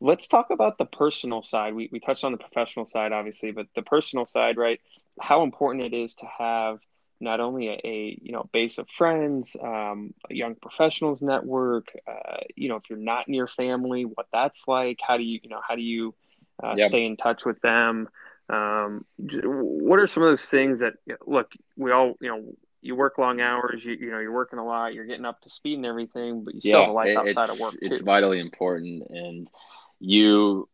Let's 0.00 0.28
talk 0.28 0.46
about 0.50 0.78
the 0.78 0.86
personal 0.86 1.42
side. 1.42 1.74
We 1.74 1.90
we 1.92 2.00
touched 2.00 2.24
on 2.24 2.32
the 2.32 2.38
professional 2.38 2.86
side, 2.86 3.12
obviously, 3.12 3.50
but 3.50 3.66
the 3.74 3.82
personal 3.82 4.24
side, 4.24 4.56
right? 4.56 4.80
How 5.20 5.42
important 5.42 5.84
it 5.84 5.92
is 5.92 6.14
to 6.14 6.26
have 6.38 6.80
not 7.20 7.40
only 7.40 7.68
a, 7.68 7.80
a, 7.84 8.18
you 8.20 8.32
know 8.32 8.48
base 8.52 8.78
of 8.78 8.88
friends, 8.88 9.56
um, 9.62 10.14
a 10.30 10.34
young 10.34 10.54
professionals 10.54 11.22
network. 11.22 11.92
Uh, 12.06 12.38
you 12.54 12.68
know, 12.68 12.76
if 12.76 12.84
you're 12.88 12.98
not 12.98 13.28
in 13.28 13.34
your 13.34 13.48
family, 13.48 14.04
what 14.04 14.26
that's 14.32 14.68
like. 14.68 14.98
How 15.06 15.16
do 15.16 15.22
you 15.22 15.40
you 15.42 15.48
know 15.48 15.60
how 15.66 15.76
do 15.76 15.82
you 15.82 16.14
uh, 16.62 16.74
yep. 16.76 16.88
stay 16.88 17.06
in 17.06 17.16
touch 17.16 17.44
with 17.44 17.60
them? 17.60 18.08
Um, 18.48 19.04
what 19.18 19.98
are 19.98 20.08
some 20.08 20.22
of 20.22 20.28
those 20.28 20.44
things 20.44 20.80
that 20.80 20.94
look? 21.26 21.50
We 21.76 21.90
all 21.92 22.14
you 22.20 22.28
know 22.28 22.54
you 22.82 22.94
work 22.94 23.18
long 23.18 23.40
hours. 23.40 23.82
You 23.84 23.92
you 23.92 24.10
know 24.10 24.18
you're 24.18 24.32
working 24.32 24.58
a 24.58 24.64
lot. 24.64 24.94
You're 24.94 25.06
getting 25.06 25.26
up 25.26 25.40
to 25.42 25.50
speed 25.50 25.76
and 25.76 25.86
everything, 25.86 26.44
but 26.44 26.54
you 26.54 26.60
still 26.60 26.72
yeah, 26.72 26.80
have 26.80 26.90
a 26.90 26.92
life 26.92 27.16
outside 27.16 27.50
of 27.50 27.58
work. 27.58 27.72
Too. 27.72 27.78
It's 27.82 28.00
vitally 28.00 28.40
important, 28.40 29.04
and 29.08 29.50
you 29.98 30.68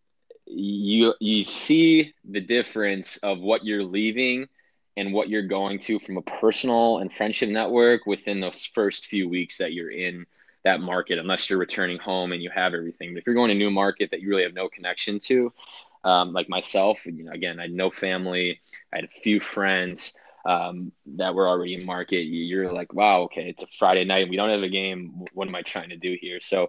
you 0.47 1.15
you 1.21 1.45
see 1.45 2.15
the 2.29 2.41
difference 2.41 3.17
of 3.19 3.41
what 3.41 3.65
you're 3.65 3.85
leaving 3.85 4.49
and 4.97 5.13
what 5.13 5.29
you're 5.29 5.47
going 5.47 5.79
to 5.79 5.99
from 5.99 6.19
a 6.19 6.23
personal 6.23 6.99
and 6.99 7.13
friendship 7.13 7.49
network 7.49 8.07
within 8.07 8.41
those 8.41 8.65
first 8.65 9.07
few 9.07 9.29
weeks 9.29 9.59
that 9.59 9.73
you're 9.73 9.91
in 9.91 10.27
that 10.65 10.81
market, 10.81 11.19
unless 11.19 11.49
you're 11.49 11.59
returning 11.59 11.99
home 11.99 12.33
and 12.33 12.43
you 12.43 12.51
have 12.55 12.75
everything. 12.75 13.13
But 13.13 13.21
if 13.21 13.27
you're 13.27 13.35
going 13.35 13.49
to 13.49 13.55
a 13.55 13.59
new 13.59 13.71
market 13.71 14.11
that 14.11 14.21
you 14.21 14.29
really 14.29 14.45
have 14.45 14.55
no 14.55 14.69
connection 14.69 15.19
to, 15.21 15.53
um, 16.05 16.33
like 16.33 16.49
myself, 16.49 17.05
you 17.07 17.25
know, 17.25 17.33
again, 17.33 17.59
I 17.59 17.63
had 17.63 17.73
no 17.73 17.91
family, 17.91 18.61
I 18.93 18.97
had 18.97 19.05
a 19.05 19.21
few 19.23 19.41
friends 19.41 20.15
um, 20.45 20.93
that 21.07 21.35
were 21.35 21.49
already 21.49 21.75
in 21.75 21.85
market. 21.85 22.23
You're 22.23 22.73
like, 22.73 22.93
wow, 22.93 23.23
okay, 23.23 23.49
it's 23.49 23.63
a 23.63 23.67
Friday 23.79 24.05
night, 24.05 24.29
we 24.29 24.37
don't 24.37 24.51
have 24.51 24.63
a 24.63 24.69
game. 24.69 25.25
What 25.33 25.49
am 25.49 25.55
I 25.55 25.63
trying 25.63 25.91
to 25.91 25.97
do 25.97 26.17
here? 26.21 26.41
So 26.41 26.69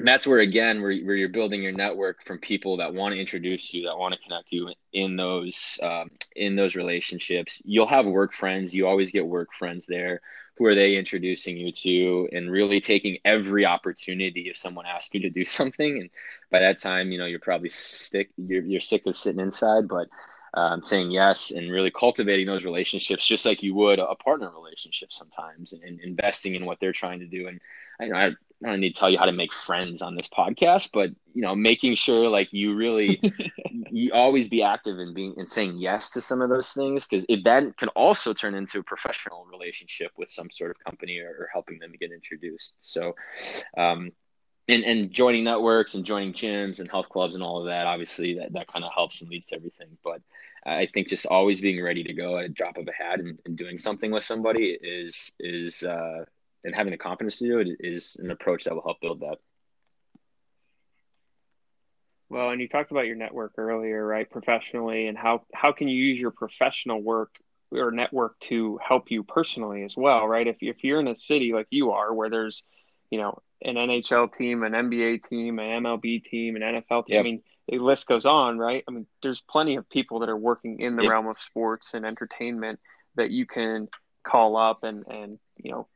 that's 0.00 0.26
where 0.26 0.40
again 0.40 0.80
where, 0.80 0.96
where 1.00 1.16
you're 1.16 1.28
building 1.28 1.62
your 1.62 1.72
network 1.72 2.24
from 2.24 2.38
people 2.38 2.76
that 2.78 2.92
want 2.92 3.14
to 3.14 3.20
introduce 3.20 3.72
you 3.72 3.84
that 3.86 3.96
want 3.96 4.14
to 4.14 4.20
connect 4.20 4.52
you 4.52 4.72
in 4.92 5.16
those 5.16 5.78
um, 5.82 6.10
in 6.36 6.56
those 6.56 6.74
relationships. 6.74 7.62
You'll 7.64 7.86
have 7.86 8.06
work 8.06 8.32
friends. 8.32 8.74
You 8.74 8.86
always 8.86 9.10
get 9.10 9.26
work 9.26 9.52
friends 9.52 9.86
there. 9.86 10.20
Who 10.58 10.66
are 10.66 10.74
they 10.74 10.96
introducing 10.96 11.56
you 11.56 11.72
to? 11.72 12.28
And 12.32 12.50
really 12.50 12.80
taking 12.80 13.18
every 13.24 13.64
opportunity 13.64 14.48
if 14.48 14.56
someone 14.56 14.86
asks 14.86 15.14
you 15.14 15.20
to 15.20 15.30
do 15.30 15.44
something. 15.58 15.98
And 16.00 16.10
by 16.50 16.60
that 16.60 16.80
time 16.80 17.12
you 17.12 17.18
know 17.18 17.26
you're 17.26 17.38
probably 17.38 17.68
sick 17.68 18.30
you're, 18.36 18.64
you're 18.64 18.80
sick 18.80 19.06
of 19.06 19.16
sitting 19.16 19.40
inside. 19.40 19.88
But 19.88 20.08
um, 20.54 20.82
saying 20.82 21.10
yes 21.10 21.50
and 21.50 21.70
really 21.70 21.90
cultivating 21.90 22.46
those 22.46 22.64
relationships 22.64 23.26
just 23.26 23.46
like 23.46 23.62
you 23.62 23.74
would 23.74 23.98
a 23.98 24.14
partner 24.16 24.50
relationship 24.50 25.10
sometimes 25.10 25.72
and 25.72 25.98
investing 26.00 26.54
in 26.54 26.66
what 26.66 26.78
they're 26.78 26.92
trying 26.92 27.20
to 27.20 27.26
do. 27.26 27.48
And 27.48 27.58
I, 27.98 28.06
know, 28.06 28.16
I, 28.16 28.32
I 28.64 28.68
don't 28.68 28.80
need 28.80 28.94
to 28.94 29.00
tell 29.00 29.10
you 29.10 29.18
how 29.18 29.24
to 29.24 29.32
make 29.32 29.52
friends 29.52 30.02
on 30.02 30.14
this 30.14 30.28
podcast, 30.28 30.90
but 30.92 31.10
you 31.34 31.42
know, 31.42 31.54
making 31.54 31.94
sure 31.94 32.28
like 32.28 32.52
you 32.52 32.74
really 32.74 33.20
you 33.90 34.12
always 34.12 34.48
be 34.48 34.62
active 34.62 34.98
in 34.98 35.14
being 35.14 35.34
and 35.36 35.48
saying 35.48 35.78
yes 35.78 36.10
to 36.10 36.20
some 36.20 36.40
of 36.40 36.50
those 36.50 36.70
things 36.70 37.06
because 37.06 37.24
it 37.28 37.44
then 37.44 37.72
can 37.78 37.88
also 37.90 38.32
turn 38.32 38.54
into 38.54 38.78
a 38.78 38.82
professional 38.82 39.46
relationship 39.50 40.12
with 40.16 40.30
some 40.30 40.50
sort 40.50 40.70
of 40.70 40.78
company 40.84 41.18
or, 41.18 41.28
or 41.28 41.48
helping 41.52 41.78
them 41.78 41.92
get 41.98 42.12
introduced. 42.12 42.74
So, 42.78 43.14
um, 43.76 44.12
and 44.68 44.84
and 44.84 45.10
joining 45.10 45.44
networks 45.44 45.94
and 45.94 46.04
joining 46.04 46.32
gyms 46.32 46.78
and 46.78 46.88
health 46.90 47.08
clubs 47.08 47.34
and 47.34 47.42
all 47.42 47.58
of 47.58 47.66
that 47.66 47.86
obviously 47.86 48.38
that, 48.38 48.52
that 48.52 48.68
kind 48.68 48.84
of 48.84 48.92
helps 48.94 49.20
and 49.20 49.30
leads 49.30 49.46
to 49.46 49.56
everything 49.56 49.88
but 50.04 50.20
i 50.64 50.86
think 50.94 51.08
just 51.08 51.26
always 51.26 51.60
being 51.60 51.82
ready 51.82 52.04
to 52.04 52.12
go 52.12 52.38
at 52.38 52.44
a 52.44 52.48
drop 52.48 52.76
of 52.76 52.86
a 52.86 52.92
hat 52.92 53.18
and, 53.18 53.38
and 53.44 53.56
doing 53.56 53.76
something 53.76 54.12
with 54.12 54.22
somebody 54.22 54.78
is 54.80 55.32
is 55.40 55.82
uh, 55.82 56.24
and 56.64 56.74
having 56.74 56.90
the 56.90 56.98
confidence 56.98 57.38
to 57.38 57.46
do 57.46 57.58
it 57.58 57.68
is 57.80 58.16
an 58.16 58.30
approach 58.30 58.64
that 58.64 58.74
will 58.74 58.82
help 58.82 59.00
build 59.00 59.20
that 59.20 59.38
well 62.28 62.50
and 62.50 62.60
you 62.60 62.68
talked 62.68 62.90
about 62.90 63.06
your 63.06 63.16
network 63.16 63.52
earlier 63.58 64.04
right 64.06 64.30
professionally 64.30 65.06
and 65.06 65.16
how 65.16 65.42
how 65.54 65.72
can 65.72 65.88
you 65.88 65.96
use 65.96 66.18
your 66.18 66.30
professional 66.30 67.00
work 67.00 67.34
or 67.70 67.90
network 67.90 68.38
to 68.38 68.78
help 68.86 69.10
you 69.10 69.22
personally 69.22 69.82
as 69.82 69.96
well 69.96 70.26
right 70.26 70.46
if, 70.46 70.56
if 70.60 70.84
you're 70.84 71.00
in 71.00 71.08
a 71.08 71.14
city 71.14 71.52
like 71.52 71.66
you 71.70 71.92
are 71.92 72.12
where 72.12 72.30
there's 72.30 72.62
you 73.10 73.18
know 73.18 73.38
an 73.64 73.76
NHL 73.76 74.34
team, 74.34 74.62
an 74.62 74.72
NBA 74.72 75.28
team, 75.28 75.58
an 75.58 75.84
MLB 75.84 76.24
team, 76.24 76.56
an 76.56 76.62
NFL 76.62 77.06
team. 77.06 77.14
Yep. 77.14 77.20
I 77.20 77.22
mean, 77.22 77.42
the 77.68 77.78
list 77.78 78.06
goes 78.06 78.26
on, 78.26 78.58
right? 78.58 78.84
I 78.88 78.90
mean, 78.90 79.06
there's 79.22 79.40
plenty 79.40 79.76
of 79.76 79.88
people 79.88 80.20
that 80.20 80.28
are 80.28 80.36
working 80.36 80.80
in 80.80 80.96
the 80.96 81.02
yep. 81.02 81.12
realm 81.12 81.28
of 81.28 81.38
sports 81.38 81.92
and 81.94 82.04
entertainment 82.04 82.80
that 83.16 83.30
you 83.30 83.46
can 83.46 83.88
call 84.24 84.56
up 84.56 84.84
and 84.84 85.04
and 85.08 85.38
you 85.56 85.72
know 85.72 85.88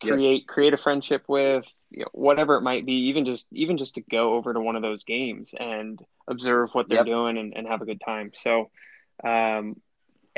create 0.00 0.42
yep. 0.42 0.46
create 0.46 0.74
a 0.74 0.78
friendship 0.78 1.24
with, 1.28 1.64
you 1.90 2.00
know, 2.00 2.08
whatever 2.12 2.56
it 2.56 2.62
might 2.62 2.86
be. 2.86 3.08
Even 3.08 3.24
just 3.24 3.46
even 3.52 3.78
just 3.78 3.94
to 3.96 4.00
go 4.02 4.34
over 4.34 4.52
to 4.52 4.60
one 4.60 4.76
of 4.76 4.82
those 4.82 5.04
games 5.04 5.54
and 5.58 6.00
observe 6.26 6.70
what 6.72 6.88
they're 6.88 7.04
doing 7.04 7.38
and, 7.38 7.54
and 7.56 7.66
have 7.66 7.82
a 7.82 7.86
good 7.86 8.00
time. 8.04 8.32
So, 8.34 8.70
um, 9.24 9.76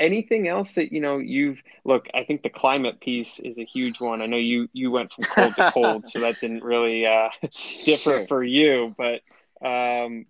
anything 0.01 0.47
else 0.47 0.73
that 0.73 0.91
you 0.91 0.99
know 0.99 1.19
you've 1.19 1.61
look 1.85 2.07
i 2.13 2.23
think 2.23 2.41
the 2.41 2.49
climate 2.49 2.99
piece 2.99 3.39
is 3.39 3.57
a 3.57 3.63
huge 3.63 4.01
one 4.01 4.21
i 4.21 4.25
know 4.25 4.37
you 4.37 4.67
you 4.73 4.89
went 4.89 5.13
from 5.13 5.23
cold 5.25 5.55
to 5.55 5.71
cold 5.71 6.07
so 6.07 6.19
that 6.19 6.39
didn't 6.41 6.63
really 6.63 7.05
uh 7.05 7.29
differ 7.85 8.11
sure. 8.11 8.27
for 8.27 8.43
you 8.43 8.95
but 8.97 9.21
um 9.65 10.25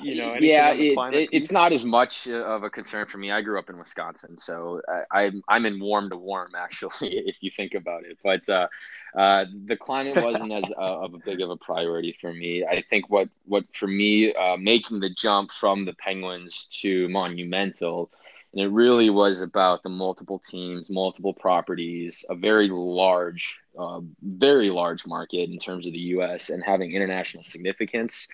you 0.00 0.16
know 0.16 0.34
yeah 0.40 0.70
it, 0.72 0.98
it, 1.12 1.28
it's 1.32 1.50
not 1.50 1.72
as 1.72 1.84
much 1.84 2.28
of 2.28 2.62
a 2.62 2.70
concern 2.70 3.06
for 3.06 3.18
me. 3.18 3.30
I 3.30 3.40
grew 3.40 3.58
up 3.58 3.68
in 3.68 3.78
wisconsin 3.78 4.36
so 4.36 4.80
I, 5.12 5.24
am 5.24 5.42
I'm, 5.48 5.64
I'm 5.64 5.66
in 5.66 5.80
warm 5.80 6.10
to 6.10 6.16
warm 6.16 6.52
actually 6.56 7.18
if 7.26 7.36
you 7.40 7.50
think 7.50 7.74
about 7.74 8.04
it. 8.04 8.18
But 8.22 8.48
uh, 8.48 8.68
uh, 9.16 9.46
the 9.66 9.76
climate 9.76 10.16
wasn't 10.22 10.52
as 10.52 10.64
uh, 10.76 11.04
of 11.04 11.14
a 11.14 11.18
big 11.18 11.40
of 11.40 11.50
a 11.50 11.56
priority 11.56 12.16
for 12.20 12.32
me. 12.32 12.64
I 12.64 12.82
think 12.82 13.10
what 13.10 13.28
what 13.46 13.64
for 13.74 13.86
me 13.86 14.32
uh, 14.34 14.56
making 14.56 15.00
the 15.00 15.10
jump 15.10 15.50
from 15.52 15.84
the 15.84 15.94
penguins 15.94 16.66
to 16.82 17.08
monumental 17.08 18.10
and 18.52 18.62
it 18.62 18.68
really 18.68 19.10
was 19.10 19.42
about 19.42 19.82
the 19.82 19.90
multiple 19.90 20.38
teams, 20.38 20.88
multiple 20.88 21.34
properties, 21.34 22.24
a 22.30 22.34
very 22.34 22.68
large, 22.68 23.58
uh, 23.78 24.00
very 24.22 24.70
large 24.70 25.06
market 25.06 25.50
in 25.50 25.58
terms 25.58 25.86
of 25.86 25.92
the 25.92 25.98
U.S. 25.98 26.48
and 26.48 26.62
having 26.64 26.92
international 26.92 27.42
significance, 27.42 28.26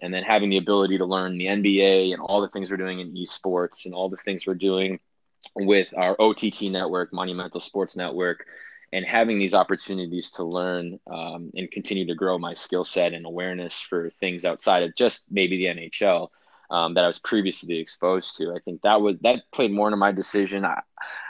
and 0.00 0.12
then 0.12 0.24
having 0.24 0.50
the 0.50 0.56
ability 0.56 0.98
to 0.98 1.04
learn 1.04 1.38
the 1.38 1.46
NBA 1.46 2.12
and 2.12 2.20
all 2.20 2.40
the 2.40 2.48
things 2.48 2.70
we're 2.70 2.78
doing 2.78 2.98
in 2.98 3.14
esports 3.14 3.84
and 3.84 3.94
all 3.94 4.08
the 4.08 4.16
things 4.18 4.46
we're 4.46 4.54
doing 4.54 4.98
with 5.54 5.88
our 5.96 6.20
OTT 6.20 6.62
network, 6.62 7.12
Monumental 7.12 7.60
Sports 7.60 7.96
Network, 7.96 8.46
and 8.92 9.04
having 9.04 9.38
these 9.38 9.54
opportunities 9.54 10.30
to 10.30 10.44
learn 10.44 10.98
um, 11.08 11.50
and 11.54 11.70
continue 11.70 12.06
to 12.06 12.14
grow 12.14 12.38
my 12.38 12.54
skill 12.54 12.84
set 12.84 13.14
and 13.14 13.24
awareness 13.24 13.80
for 13.80 14.10
things 14.10 14.44
outside 14.44 14.82
of 14.82 14.96
just 14.96 15.26
maybe 15.30 15.56
the 15.58 15.66
NHL 15.66 16.28
um, 16.70 16.94
that 16.94 17.04
I 17.04 17.06
was 17.06 17.18
previously 17.18 17.78
exposed 17.78 18.36
to. 18.36 18.52
I 18.54 18.58
think 18.64 18.82
that 18.82 19.00
was 19.00 19.16
that 19.22 19.42
played 19.52 19.72
more 19.72 19.88
into 19.88 19.96
my 19.96 20.12
decision. 20.12 20.64
I, 20.64 20.80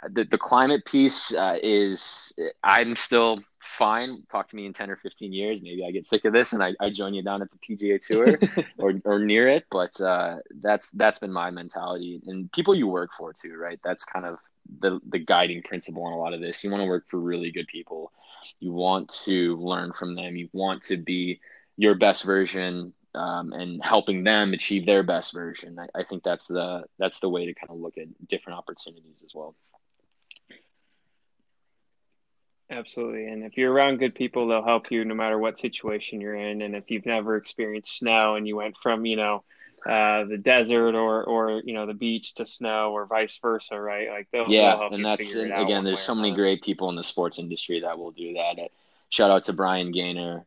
the 0.09 0.25
the 0.25 0.39
climate 0.39 0.85
piece 0.85 1.35
uh, 1.35 1.57
is 1.63 2.33
I'm 2.63 2.95
still 2.97 3.41
fine. 3.61 4.23
Talk 4.31 4.49
to 4.49 4.57
me 4.57 4.67
in 4.67 4.73
ten 4.73 4.91
or 4.91 4.97
fifteen 4.97 5.33
years. 5.33 5.63
Maybe 5.63 5.85
I 5.87 5.91
get 5.91 6.07
sick 6.07 6.25
of 6.25 6.33
this 6.33 6.53
and 6.53 6.63
I, 6.63 6.75
I 6.81 6.91
join 6.91 7.15
you 7.15 7.23
down 7.23 7.43
at 7.43 7.49
the 7.51 7.59
PGA 7.59 8.01
Tour 8.01 8.39
or 8.79 9.01
or 9.05 9.19
near 9.19 9.49
it. 9.49 9.65
But 9.71 9.99
uh, 10.01 10.37
that's 10.61 10.91
that's 10.91 11.19
been 11.19 11.33
my 11.33 11.51
mentality 11.51 12.21
and 12.27 12.53
people 12.53 12.75
you 12.75 12.87
work 12.87 13.11
for 13.17 13.33
too, 13.33 13.57
right? 13.57 13.81
That's 13.83 14.05
kind 14.05 14.27
of 14.27 14.39
the 14.81 15.01
the 15.09 15.19
guiding 15.19 15.63
principle 15.63 16.07
in 16.07 16.13
a 16.13 16.19
lot 16.19 16.35
of 16.35 16.41
this. 16.41 16.63
You 16.63 16.71
want 16.71 16.83
to 16.83 16.89
work 16.89 17.07
for 17.09 17.19
really 17.19 17.51
good 17.51 17.67
people. 17.67 18.13
You 18.59 18.73
want 18.73 19.09
to 19.25 19.57
learn 19.57 19.93
from 19.93 20.15
them. 20.15 20.37
You 20.37 20.51
want 20.53 20.83
to 20.85 20.99
be 20.99 21.41
your 21.77 21.95
best 21.95 22.25
version 22.25 22.93
um, 23.15 23.53
and 23.53 23.83
helping 23.83 24.25
them 24.25 24.53
achieve 24.53 24.87
their 24.87 25.03
best 25.03 25.33
version. 25.33 25.79
I, 25.79 26.01
I 26.01 26.05
think 26.05 26.23
that's 26.23 26.47
the 26.47 26.85
that's 26.99 27.21
the 27.21 27.29
way 27.29 27.47
to 27.47 27.55
kind 27.55 27.71
of 27.71 27.79
look 27.79 27.99
at 27.99 28.07
different 28.29 28.59
opportunities 28.59 29.23
as 29.25 29.33
well. 29.35 29.55
Absolutely. 32.71 33.27
And 33.27 33.43
if 33.43 33.57
you're 33.57 33.73
around 33.73 33.99
good 33.99 34.15
people, 34.15 34.47
they'll 34.47 34.63
help 34.63 34.93
you 34.93 35.05
no 35.05 35.15
matter 35.15 35.37
what 35.39 35.59
situation 35.59 36.21
you're 36.21 36.37
in. 36.37 36.63
And 36.63 36.77
if 36.77 36.89
you've 36.89 37.05
never 37.05 37.37
experienced 37.37 37.99
snow 37.99 38.37
and 38.37 38.47
you 38.47 38.55
went 38.55 38.77
from, 38.81 39.05
you 39.05 39.17
know, 39.17 39.43
uh, 39.85 40.25
the 40.25 40.39
desert 40.39 40.97
or, 40.97 41.25
or, 41.25 41.63
you 41.65 41.75
know, 41.75 41.87
the 41.87 41.95
beach 41.95 42.35
to 42.35 42.47
snow 42.47 42.93
or 42.93 43.07
vice 43.07 43.37
versa, 43.43 43.81
right? 43.81 44.09
Like 44.09 44.29
they'll, 44.31 44.49
yeah. 44.49 44.77
They'll 44.77 44.95
and 44.95 45.05
that's, 45.05 45.35
and 45.35 45.53
again, 45.53 45.83
there's 45.83 46.01
so 46.01 46.15
many 46.15 46.33
great 46.33 46.63
people 46.63 46.89
in 46.91 46.95
the 46.95 47.03
sports 47.03 47.41
industry 47.41 47.81
that 47.81 47.99
will 47.99 48.13
do 48.13 48.35
that. 48.35 48.71
Shout 49.09 49.33
out 49.33 49.43
to 49.45 49.53
Brian 49.53 49.91
Gaynor 49.91 50.45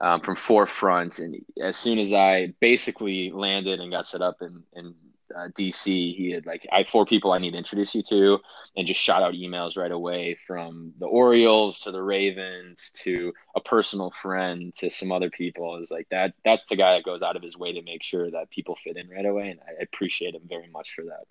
um, 0.00 0.20
from 0.20 0.36
Forefront. 0.36 1.18
And 1.18 1.36
as 1.62 1.76
soon 1.76 1.98
as 1.98 2.12
I 2.12 2.54
basically 2.60 3.30
landed 3.30 3.80
and 3.80 3.90
got 3.90 4.06
set 4.06 4.22
up 4.22 4.36
in, 4.40 4.62
in 4.74 4.94
uh, 5.34 5.48
DC, 5.48 5.84
he 6.16 6.30
had 6.32 6.46
like, 6.46 6.66
I 6.72 6.84
four 6.84 7.06
people 7.06 7.32
I 7.32 7.38
need 7.38 7.52
to 7.52 7.58
introduce 7.58 7.94
you 7.94 8.02
to, 8.04 8.38
and 8.76 8.86
just 8.86 9.00
shot 9.00 9.22
out 9.22 9.34
emails 9.34 9.76
right 9.76 9.90
away 9.90 10.36
from 10.46 10.92
the 10.98 11.06
Orioles 11.06 11.80
to 11.80 11.92
the 11.92 12.02
Ravens 12.02 12.90
to 13.02 13.32
a 13.54 13.60
personal 13.60 14.10
friend 14.10 14.74
to 14.74 14.90
some 14.90 15.12
other 15.12 15.30
people. 15.30 15.76
Is 15.76 15.90
like 15.90 16.08
that. 16.10 16.34
That's 16.44 16.68
the 16.68 16.76
guy 16.76 16.94
that 16.94 17.04
goes 17.04 17.22
out 17.22 17.36
of 17.36 17.42
his 17.42 17.56
way 17.56 17.72
to 17.72 17.82
make 17.82 18.02
sure 18.02 18.30
that 18.30 18.50
people 18.50 18.76
fit 18.76 18.96
in 18.96 19.08
right 19.08 19.26
away, 19.26 19.50
and 19.50 19.60
I 19.60 19.82
appreciate 19.82 20.34
him 20.34 20.42
very 20.48 20.68
much 20.68 20.92
for 20.94 21.04
that. 21.04 21.24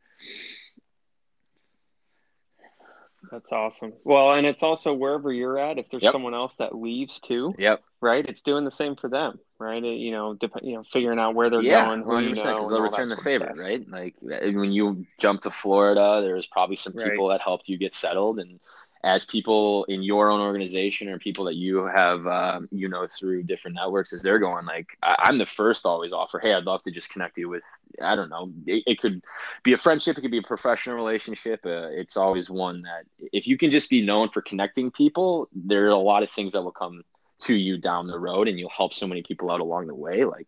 That's 3.34 3.52
awesome. 3.52 3.94
Well, 4.04 4.34
and 4.34 4.46
it's 4.46 4.62
also 4.62 4.94
wherever 4.94 5.34
you're 5.34 5.58
at. 5.58 5.80
If 5.80 5.90
there's 5.90 6.04
yep. 6.04 6.12
someone 6.12 6.36
else 6.36 6.58
that 6.58 6.76
leaves 6.76 7.20
too, 7.20 7.56
yep, 7.58 7.82
right, 8.00 8.24
it's 8.24 8.42
doing 8.42 8.64
the 8.64 8.70
same 8.70 8.96
for 8.96 9.10
them, 9.10 9.40
right? 9.58 9.84
It, 9.84 9.98
you 9.98 10.12
know, 10.12 10.36
dep- 10.36 10.62
you 10.62 10.76
know, 10.76 10.84
figuring 10.84 11.18
out 11.18 11.34
where 11.34 11.50
they're 11.50 11.64
yeah, 11.64 11.84
going, 11.84 12.04
who 12.04 12.20
you 12.20 12.36
know, 12.36 12.44
because 12.44 12.70
they'll 12.70 12.82
return 12.82 13.10
the 13.10 13.18
favor, 13.18 13.52
right? 13.58 13.84
Like 13.90 14.14
when 14.22 14.72
you 14.72 15.08
jump 15.20 15.42
to 15.42 15.52
Florida, 15.52 16.22
there's 16.22 16.46
probably 16.46 16.76
some 16.76 16.94
people 16.94 17.28
right. 17.28 17.40
that 17.40 17.42
helped 17.42 17.68
you 17.68 17.80
get 17.80 17.96
settled, 17.96 18.38
and 18.38 18.60
as 19.04 19.26
people 19.26 19.84
in 19.86 20.02
your 20.02 20.30
own 20.30 20.40
organization 20.40 21.10
or 21.10 21.20
people 21.20 21.46
that 21.46 21.56
you 21.56 21.86
have 21.86 22.26
uh, 22.26 22.62
you 22.72 22.88
know 22.88 23.08
through 23.08 23.44
different 23.44 23.76
networks 23.76 24.14
as 24.14 24.22
they're 24.22 24.40
going 24.40 24.66
like 24.66 24.88
I- 25.02 25.28
am 25.28 25.38
the 25.38 25.46
first 25.46 25.82
to 25.82 25.90
always 25.90 26.14
offer 26.14 26.40
hey 26.40 26.54
i'd 26.54 26.64
love 26.64 26.84
to 26.84 26.92
just 26.92 27.10
connect 27.10 27.38
you 27.38 27.50
with 27.50 27.64
i 28.02 28.16
don't 28.16 28.30
know. 28.30 28.52
It, 28.66 28.84
it 28.88 29.00
could 29.00 29.24
be 29.64 29.74
a 29.74 29.78
friendship. 29.78 30.18
It 30.18 30.22
could 30.22 30.32
be 30.32 30.40
a 30.40 30.44
professional 30.44 30.96
relationship. 30.96 31.62
Uh, 31.66 31.90
it's 31.92 32.18
always 32.18 32.50
one 32.50 32.84
that 32.84 33.06
if 33.32 33.48
you 33.48 33.58
can 33.58 33.72
just 33.72 33.90
be 33.90 34.02
known 34.02 34.30
for 34.30 34.42
connecting 34.42 34.92
people 34.92 35.50
there 35.54 35.86
are 35.86 35.90
a 35.90 35.98
lot 35.98 36.24
of 36.24 36.30
things 36.30 36.54
that 36.54 36.62
will 36.62 36.72
come 36.72 37.04
to 37.40 37.56
you 37.56 37.78
down 37.78 38.08
the 38.08 38.20
road 38.20 38.48
and 38.48 38.58
you'll 38.58 38.70
help 38.70 38.94
so 38.94 39.08
many 39.08 39.22
people 39.22 39.52
out 39.52 39.60
along 39.60 39.88
the 39.88 39.96
way. 39.96 40.24
Like 40.24 40.48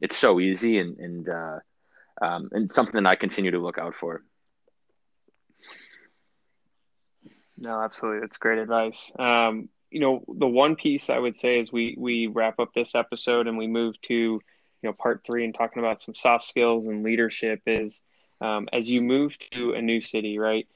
it's 0.00 0.16
so 0.16 0.40
easy 0.40 0.78
and 0.78 0.98
and 0.98 1.28
uh, 1.28 1.58
um, 2.20 2.48
and 2.52 2.70
something 2.70 3.02
that 3.02 3.08
i 3.08 3.14
continue 3.14 3.50
to 3.50 3.58
look 3.58 3.78
out 3.78 3.94
for. 3.94 4.22
No, 7.58 7.80
absolutely. 7.80 8.20
That's 8.20 8.36
great 8.36 8.58
advice. 8.58 9.10
Um, 9.18 9.68
you 9.90 10.00
know, 10.00 10.24
the 10.28 10.46
one 10.46 10.76
piece 10.76 11.08
I 11.08 11.18
would 11.18 11.36
say 11.36 11.58
is 11.58 11.72
we 11.72 11.94
we 11.98 12.26
wrap 12.26 12.58
up 12.58 12.74
this 12.74 12.94
episode 12.94 13.46
and 13.46 13.56
we 13.56 13.66
move 13.66 14.00
to 14.02 14.40
you 14.86 14.92
know 14.92 14.96
part 14.96 15.24
three 15.26 15.44
and 15.44 15.52
talking 15.52 15.82
about 15.82 16.00
some 16.00 16.14
soft 16.14 16.46
skills 16.46 16.86
and 16.86 17.02
leadership 17.02 17.60
is 17.66 18.02
um, 18.40 18.68
as 18.72 18.88
you 18.88 19.02
move 19.02 19.36
to 19.50 19.72
a 19.72 19.82
new 19.82 20.00
city, 20.00 20.38
right? 20.38 20.68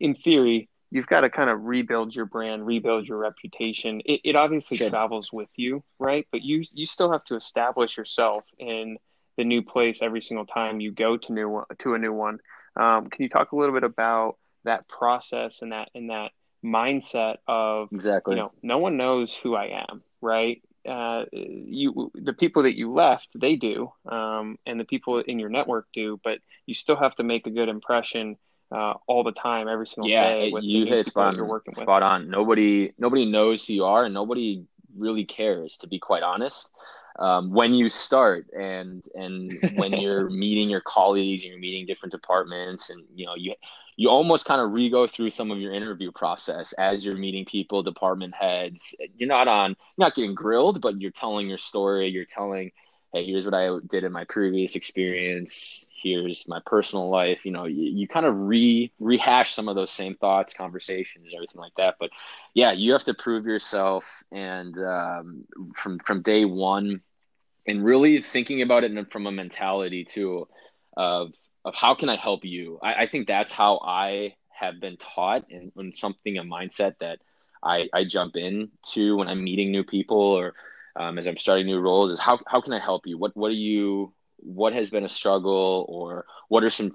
In 0.00 0.16
theory, 0.16 0.68
you've 0.90 1.06
got 1.06 1.20
to 1.20 1.30
kind 1.30 1.48
of 1.48 1.62
rebuild 1.62 2.12
your 2.12 2.24
brand, 2.24 2.66
rebuild 2.66 3.06
your 3.06 3.18
reputation. 3.18 4.00
It, 4.04 4.22
it 4.24 4.34
obviously 4.36 4.78
sure. 4.78 4.90
travels 4.90 5.32
with 5.32 5.48
you, 5.54 5.84
right? 6.00 6.26
But 6.32 6.42
you 6.42 6.64
you 6.72 6.86
still 6.86 7.12
have 7.12 7.22
to 7.26 7.36
establish 7.36 7.96
yourself 7.96 8.44
in 8.58 8.98
the 9.36 9.44
new 9.44 9.62
place 9.62 10.02
every 10.02 10.22
single 10.22 10.46
time 10.46 10.80
you 10.80 10.90
go 10.90 11.16
to 11.16 11.32
new 11.32 11.62
to 11.78 11.94
a 11.94 11.98
new 11.98 12.12
one. 12.12 12.40
Um, 12.74 13.06
can 13.06 13.22
you 13.22 13.28
talk 13.28 13.52
a 13.52 13.56
little 13.56 13.74
bit 13.74 13.84
about 13.84 14.38
that 14.64 14.88
process 14.88 15.62
and 15.62 15.70
that 15.70 15.90
and 15.94 16.10
that 16.10 16.32
mindset 16.64 17.36
of 17.46 17.90
exactly 17.92 18.34
you 18.34 18.40
know 18.40 18.50
no 18.60 18.78
one 18.78 18.96
knows 18.96 19.32
who 19.32 19.54
I 19.54 19.84
am 19.88 20.02
right 20.20 20.60
uh, 20.86 21.24
you 21.32 22.10
the 22.14 22.32
people 22.32 22.62
that 22.62 22.76
you 22.76 22.92
left 22.92 23.28
they 23.34 23.56
do 23.56 23.90
um, 24.10 24.58
and 24.66 24.78
the 24.78 24.84
people 24.84 25.18
in 25.18 25.38
your 25.38 25.48
network 25.48 25.86
do 25.92 26.20
but 26.22 26.38
you 26.66 26.74
still 26.74 26.96
have 26.96 27.14
to 27.14 27.22
make 27.22 27.46
a 27.46 27.50
good 27.50 27.68
impression 27.68 28.36
uh, 28.72 28.94
all 29.06 29.22
the 29.22 29.32
time 29.32 29.68
every 29.68 29.86
single 29.86 30.08
yeah, 30.08 30.28
day 30.28 30.50
with 30.52 30.64
you 30.64 30.86
hit 30.86 31.06
spot, 31.06 31.36
you're 31.36 31.44
working 31.44 31.74
spot 31.74 32.02
with. 32.02 32.02
on 32.02 32.30
nobody 32.30 32.92
nobody 32.98 33.24
knows 33.24 33.66
who 33.66 33.72
you 33.72 33.84
are 33.84 34.04
and 34.04 34.14
nobody 34.14 34.64
really 34.96 35.24
cares 35.24 35.76
to 35.78 35.86
be 35.86 35.98
quite 35.98 36.22
honest 36.22 36.68
um, 37.18 37.52
when 37.52 37.74
you 37.74 37.88
start 37.88 38.46
and 38.58 39.04
and 39.14 39.58
when 39.74 39.92
you're 40.00 40.28
meeting 40.28 40.68
your 40.68 40.80
colleagues 40.80 41.42
and 41.42 41.50
you're 41.50 41.60
meeting 41.60 41.86
different 41.86 42.12
departments 42.12 42.90
and 42.90 43.04
you 43.14 43.26
know 43.26 43.34
you 43.36 43.54
you 43.96 44.10
almost 44.10 44.44
kind 44.44 44.60
of 44.60 44.72
re-go 44.72 45.06
through 45.06 45.30
some 45.30 45.50
of 45.50 45.58
your 45.58 45.72
interview 45.72 46.12
process 46.12 46.72
as 46.74 47.04
you're 47.04 47.16
meeting 47.16 47.46
people, 47.46 47.82
department 47.82 48.34
heads. 48.34 48.94
You're 49.16 49.28
not 49.28 49.48
on, 49.48 49.70
you're 49.70 50.06
not 50.06 50.14
getting 50.14 50.34
grilled, 50.34 50.82
but 50.82 51.00
you're 51.00 51.10
telling 51.10 51.48
your 51.48 51.58
story. 51.58 52.08
You're 52.08 52.26
telling, 52.26 52.72
hey, 53.14 53.24
here's 53.24 53.46
what 53.46 53.54
I 53.54 53.78
did 53.86 54.04
in 54.04 54.12
my 54.12 54.24
previous 54.24 54.76
experience. 54.76 55.86
Here's 56.02 56.46
my 56.46 56.60
personal 56.66 57.08
life. 57.08 57.46
You 57.46 57.52
know, 57.52 57.64
you, 57.64 57.84
you 57.84 58.06
kind 58.06 58.26
of 58.26 58.34
re 58.36 58.92
rehash 59.00 59.54
some 59.54 59.68
of 59.68 59.76
those 59.76 59.90
same 59.90 60.14
thoughts, 60.14 60.52
conversations, 60.52 61.32
everything 61.34 61.60
like 61.60 61.74
that. 61.78 61.96
But 61.98 62.10
yeah, 62.52 62.72
you 62.72 62.92
have 62.92 63.04
to 63.04 63.14
prove 63.14 63.46
yourself, 63.46 64.22
and 64.30 64.78
um, 64.78 65.44
from 65.74 65.98
from 66.00 66.20
day 66.20 66.44
one, 66.44 67.00
and 67.66 67.82
really 67.82 68.20
thinking 68.20 68.60
about 68.60 68.84
it 68.84 69.10
from 69.10 69.26
a 69.26 69.32
mentality 69.32 70.04
too 70.04 70.46
of 70.98 71.32
of 71.66 71.74
how 71.74 71.94
can 71.94 72.08
I 72.08 72.16
help 72.16 72.44
you. 72.44 72.78
I, 72.82 72.94
I 72.94 73.06
think 73.08 73.26
that's 73.26 73.52
how 73.52 73.80
I 73.84 74.36
have 74.48 74.80
been 74.80 74.96
taught, 74.96 75.44
and, 75.50 75.94
something 75.94 76.38
a 76.38 76.42
mindset 76.42 76.94
that 77.00 77.18
I, 77.62 77.88
I 77.92 78.04
jump 78.04 78.36
into 78.36 79.16
when 79.16 79.28
I'm 79.28 79.44
meeting 79.44 79.72
new 79.72 79.84
people 79.84 80.16
or 80.16 80.54
um, 80.94 81.18
as 81.18 81.26
I'm 81.26 81.36
starting 81.36 81.66
new 81.66 81.80
roles 81.80 82.10
is 82.10 82.20
how 82.20 82.38
how 82.46 82.60
can 82.60 82.72
I 82.72 82.78
help 82.78 83.06
you? 83.06 83.18
What 83.18 83.36
what 83.36 83.48
are 83.48 83.62
you 83.68 84.14
what 84.38 84.72
has 84.72 84.90
been 84.90 85.04
a 85.04 85.08
struggle 85.08 85.84
or 85.88 86.24
what 86.48 86.62
are 86.62 86.70
some 86.70 86.92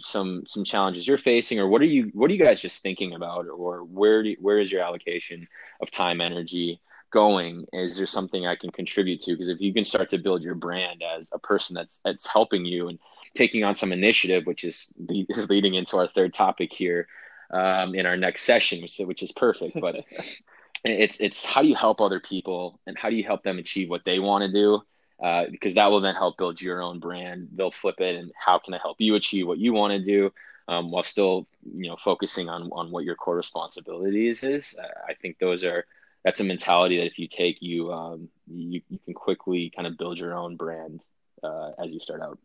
some 0.00 0.42
some 0.46 0.64
challenges 0.64 1.06
you're 1.06 1.16
facing 1.16 1.58
or 1.58 1.68
what 1.68 1.80
are 1.80 1.86
you 1.86 2.10
what 2.12 2.30
are 2.30 2.34
you 2.34 2.44
guys 2.44 2.60
just 2.60 2.82
thinking 2.82 3.14
about 3.14 3.46
or 3.46 3.84
where 3.84 4.22
do 4.22 4.30
you, 4.30 4.36
where 4.40 4.58
is 4.58 4.70
your 4.72 4.82
allocation 4.82 5.46
of 5.80 5.90
time 5.90 6.20
energy 6.20 6.80
going 7.10 7.66
is 7.72 7.96
there 7.96 8.06
something 8.06 8.46
i 8.46 8.56
can 8.56 8.70
contribute 8.70 9.20
to? 9.20 9.32
Because 9.32 9.48
if 9.48 9.60
you 9.60 9.72
can 9.72 9.84
start 9.84 10.08
to 10.10 10.18
build 10.18 10.42
your 10.42 10.54
brand 10.54 11.02
as 11.02 11.30
a 11.32 11.38
person 11.38 11.74
that's 11.74 12.00
that's 12.04 12.26
helping 12.26 12.64
you 12.64 12.88
and 12.88 12.98
taking 13.34 13.64
on 13.64 13.74
some 13.74 13.92
initiative 13.92 14.46
which 14.46 14.64
is, 14.64 14.92
is 15.08 15.48
leading 15.48 15.74
into 15.74 15.96
our 15.96 16.08
third 16.08 16.34
topic 16.34 16.72
here 16.72 17.08
um, 17.52 17.94
in 17.94 18.06
our 18.06 18.16
next 18.16 18.42
session 18.42 18.82
which, 18.82 18.98
which 18.98 19.22
is 19.22 19.32
perfect. 19.32 19.80
But 19.80 20.04
it's 20.84 21.20
it's 21.20 21.44
how 21.44 21.62
do 21.62 21.68
you 21.68 21.74
help 21.74 22.00
other 22.00 22.20
people 22.20 22.80
and 22.86 22.96
how 22.96 23.10
do 23.10 23.16
you 23.16 23.24
help 23.24 23.42
them 23.42 23.58
achieve 23.58 23.90
what 23.90 24.04
they 24.04 24.18
want 24.18 24.42
to 24.42 24.52
do? 24.52 24.82
Uh, 25.22 25.46
because 25.50 25.74
that 25.74 25.90
will 25.90 26.00
then 26.00 26.14
help 26.14 26.38
build 26.38 26.60
your 26.62 26.80
own 26.80 27.00
brand. 27.00 27.48
They'll 27.52 27.72
flip 27.72 28.00
it 28.00 28.14
and 28.14 28.30
how 28.38 28.58
can 28.58 28.74
i 28.74 28.78
help 28.78 28.96
you 29.00 29.16
achieve 29.16 29.48
what 29.48 29.58
you 29.58 29.72
want 29.72 29.92
to 29.92 29.98
do 29.98 30.32
um, 30.68 30.92
while 30.92 31.02
still 31.02 31.48
you 31.74 31.88
know 31.88 31.96
focusing 31.96 32.48
on 32.48 32.70
on 32.72 32.90
what 32.90 33.04
your 33.04 33.16
core 33.16 33.36
responsibilities 33.36 34.44
is? 34.44 34.76
I 35.08 35.14
think 35.14 35.38
those 35.38 35.64
are 35.64 35.84
that's 36.28 36.40
a 36.40 36.44
mentality 36.44 36.98
that 36.98 37.06
if 37.06 37.18
you 37.18 37.26
take 37.26 37.56
you 37.62 37.90
um, 37.90 38.28
you, 38.46 38.82
you 38.90 38.98
can 39.06 39.14
quickly 39.14 39.72
kind 39.74 39.86
of 39.86 39.96
build 39.96 40.18
your 40.18 40.36
own 40.36 40.56
brand 40.56 41.00
uh, 41.42 41.70
as 41.82 41.90
you 41.90 41.98
start 41.98 42.20
out 42.20 42.38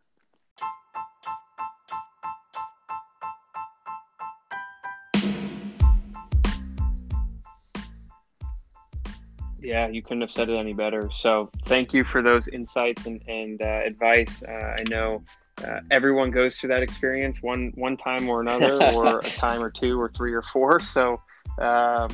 Yeah, 9.60 9.88
you 9.88 10.02
couldn't 10.02 10.20
have 10.20 10.30
said 10.30 10.50
it 10.50 10.56
any 10.56 10.74
better. 10.74 11.08
So 11.16 11.50
thank 11.64 11.94
you 11.94 12.04
for 12.04 12.20
those 12.20 12.48
insights 12.48 13.06
and, 13.06 13.22
and 13.26 13.62
uh, 13.62 13.80
advice. 13.86 14.42
Uh, 14.46 14.76
I 14.78 14.82
know 14.90 15.24
uh, 15.66 15.80
everyone 15.90 16.30
goes 16.30 16.56
through 16.56 16.68
that 16.68 16.82
experience 16.82 17.42
one 17.42 17.72
one 17.74 17.96
time 17.96 18.28
or 18.28 18.42
another, 18.42 18.78
or 18.94 19.20
a 19.20 19.30
time 19.30 19.62
or 19.62 19.70
two, 19.70 19.98
or 19.98 20.10
three 20.10 20.34
or 20.34 20.42
four. 20.42 20.80
So 20.80 21.18
um, 21.58 22.10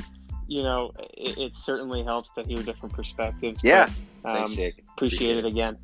you 0.51 0.65
know, 0.65 0.91
it, 1.17 1.39
it, 1.39 1.57
certainly 1.57 2.03
helps 2.03 2.29
to 2.31 2.43
hear 2.43 2.57
different 2.57 2.93
perspectives. 2.93 3.61
Yeah, 3.63 3.89
but, 4.23 4.31
um, 4.31 4.35
Thanks, 4.35 4.51
appreciate, 4.51 4.85
appreciate 4.97 5.37
it 5.37 5.45
again. 5.45 5.79